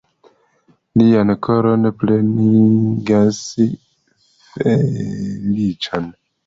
Lian 1.01 1.33
koron 1.49 1.85
plenigas 2.01 3.45
feliĉo! 4.57 6.05